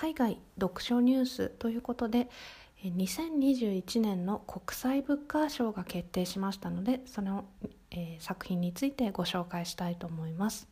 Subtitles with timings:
[0.00, 2.28] 海外読書ニュースということで
[2.84, 7.46] 2021年の国際ブッカー賞が決定しましたのでその、
[7.90, 10.68] えー、作品についてご紹介したいと思います。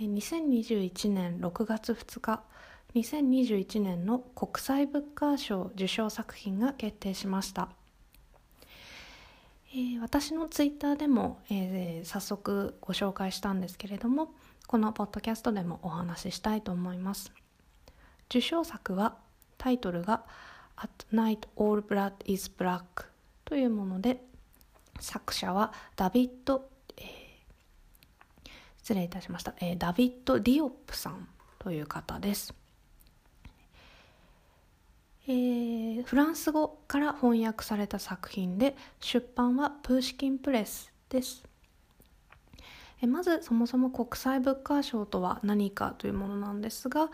[0.00, 2.42] 2021年6月2日
[2.94, 7.68] 2021年の国際ブッカー賞受賞作品が決定しました、
[9.72, 14.32] え、私のツイッターでも、えー、早速ご紹介したんですけれども
[14.66, 17.32] このポッドキャストでもお話ししたいと思います。
[18.34, 19.16] 受賞作は
[19.58, 20.24] タイトルが
[20.76, 22.82] 「At Night All Blood is Black」
[23.46, 24.24] というもので
[24.98, 31.28] 作者はダビッド、えー、失礼いたしました、えー、ダビッド・ディオップさん
[31.60, 32.52] という方です、
[35.28, 41.53] えー、フランス語から翻訳された作品で出版はプーシキンプレスです。
[43.06, 47.10] まずそもそも国際ブッカー賞とは何かというものなんですが、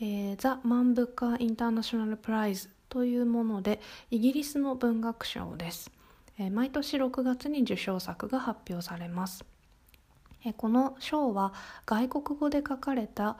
[0.00, 5.90] えー、ザ・マン・ブッカー・インターナショナル・プライズというものでイギリスの文学賞です、
[6.38, 9.44] えー、毎年6月に受賞作が発表されます、
[10.44, 11.54] えー、この賞は
[11.86, 13.38] 外国語で書かれた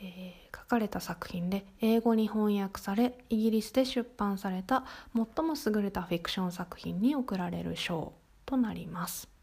[0.00, 8.12] えー、書かれた作品で英語に翻訳されイギリスで出版された最も優れたフィクション作品に贈られる賞
[8.46, 9.37] となります。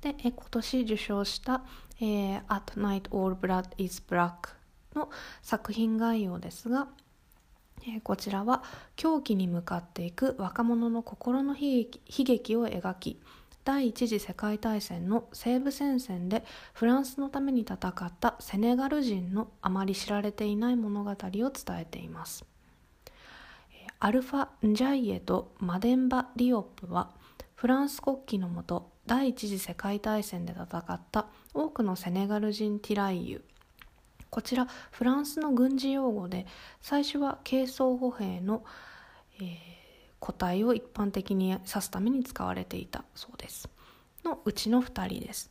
[0.00, 1.62] で、今年受賞した
[2.00, 4.54] 「えー、At Night All Blood is Black」
[4.94, 5.10] の
[5.42, 6.88] 作品概要ですが、
[7.86, 8.62] え、こちらは
[8.96, 13.20] 狂気に向かっていく若者の心の悲劇を描き
[13.64, 22.44] 第一次世界大戦の西部戦線でフランスのために戦ったセネガル人のあまり知られていない物語を伝えています。
[23.98, 27.10] アルファ・ンジャイエとマデンバ・リオップは
[27.54, 33.44] フランス国旗のもと第一次世界大戦で戦った多くのセネガル人ティライユ。
[34.30, 36.46] こちらフランスの軍事用語で
[36.80, 38.62] 最初は軽装歩兵の、
[39.40, 39.48] えー、
[40.20, 43.68] 個体を一般的に指すために使われていたそうです。
[44.24, 45.50] のうちの2人です、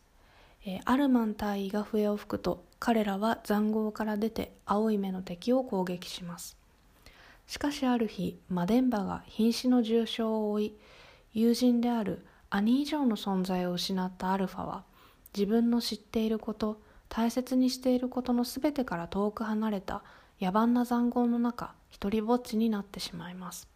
[0.66, 6.56] えー、アルマン大尉が笛を吹くと彼らは塹壕から出て青い目の敵を攻撃します。
[7.46, 10.78] しかしある日マデンバが瀕死の重傷を負い
[11.34, 14.84] 友人である兄以上の存在を失ったアルファは
[15.36, 20.04] 自分の知っていること大切にしていることの全てから遠く離れた
[20.42, 23.68] 野蛮な塹壕の中一りぼっちになってしまいます。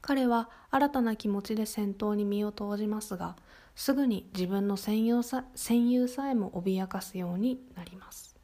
[0.00, 3.36] 彼は新たな気持ちで戦闘に身を投じますが
[3.74, 8.36] すぐに自分の戦友さ戦友さえも脅かすようになります、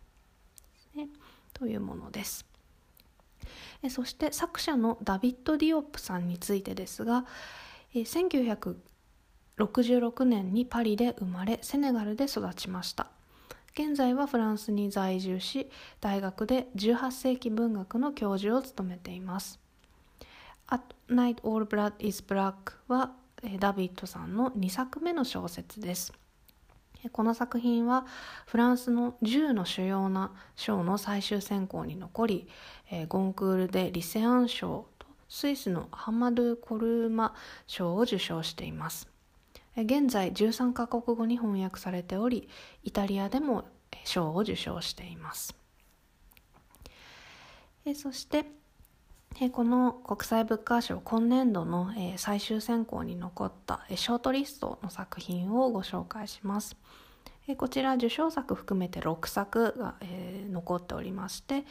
[0.94, 1.08] ね、
[1.52, 2.46] というものです。
[3.90, 7.24] そして作者のダビッド・ディオップさんについてですが
[7.94, 8.76] 1900
[9.58, 13.08] 66年にパリで生まれセネガルで育ちました。
[13.74, 15.70] 現在はフランスに在住し
[16.00, 19.60] 大学で18世紀文学の教授を務めています
[20.66, 23.12] 「At Night All Blood is Black」は
[23.60, 26.12] ダビッドさんの2作目の小説です。
[27.12, 28.04] この作品は
[28.46, 32.48] フランスの10の主要な賞の最終選考に残り
[33.08, 37.36] ゴンクールでリセアン賞とスイスのハマドゥ・コルーマ
[37.68, 39.08] 賞を受賞しています。
[39.84, 42.48] 現在13カ国語に翻訳されており
[42.82, 43.64] イタリアでも
[44.04, 45.54] 賞を受賞しています。
[47.94, 48.44] そして
[49.52, 56.76] この国際物価賞今年度の最終選考に残ったショートリストの作品をご紹介します。
[57.56, 59.94] こちら受賞作含めて6作が
[60.50, 61.64] 残っておりまして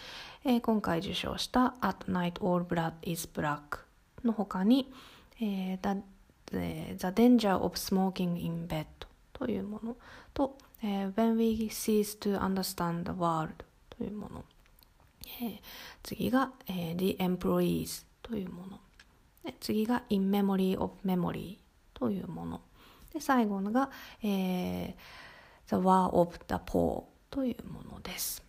[0.62, 3.82] 今回受賞した「At Night All Blood is Black」
[4.26, 4.92] の他に
[5.40, 5.78] 「The
[6.52, 8.86] The Danger of Smoking in Bed
[9.34, 9.98] というもの
[10.34, 14.46] と、When We Cease to Understand the World というもの、
[16.04, 18.80] 次が、え、The Employees というもの
[19.60, 21.58] 次が In Memory of Memory
[21.94, 22.62] というもの
[23.14, 23.90] で最後のが、
[24.24, 24.96] え、
[25.68, 28.42] The War of the Poor というものです、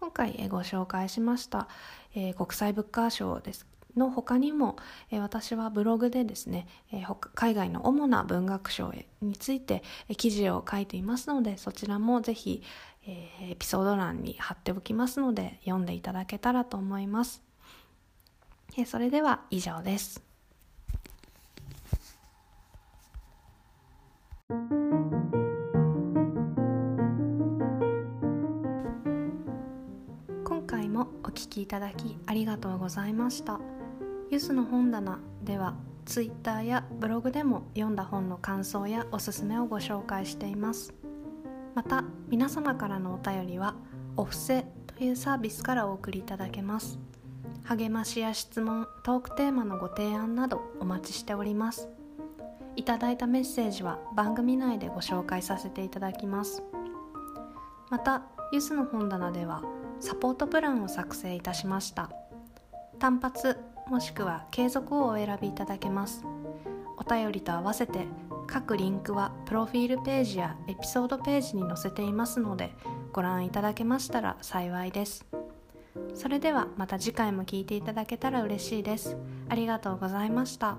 [0.00, 1.68] 今回ご紹介しました、
[2.14, 4.76] え、国際物価賞ですの他にも、
[5.10, 12.62] えー、私はブログでですね、えー、海外の主な文学賞について、えー、記事を書いていますのでそちらもぜひ、
[13.06, 17.42] えー、エピソード欄に貼っておきますので読んでいただけたらと思います、
[18.76, 20.22] えー、それでは以上です。
[30.44, 33.79] 今回もお聞きいただきありがとうございました。
[34.30, 35.74] ゆずの本棚では
[36.06, 40.94] ツイッターやブログでも読んだ本の感想やおすすめをご紹介しています。
[41.74, 43.74] また皆様からのお便りは
[44.16, 47.00] お布施というサービスからお送りいただけます。
[47.64, 51.88] 励ましや質問トークテーマのご提案などお待ちしております。
[52.76, 56.62] いただいたメッセージは番組内でご紹介させていただきます。
[57.90, 58.22] また
[58.52, 59.64] ゆずの本棚では
[59.98, 62.10] サポートプランを作成いたしました。
[63.00, 63.58] 単発
[63.90, 66.24] もしくは継続をお選びいただけます。
[66.96, 68.06] お便りと合わせて
[68.46, 72.72] 各リンクはプロフィールページやエピソードページに載せていますので
[73.12, 75.26] ご覧いただけましたら幸いです。
[76.14, 79.16] それではまた次回も聴いていただけたら嬉しいです。
[79.48, 80.78] ありがとうございました。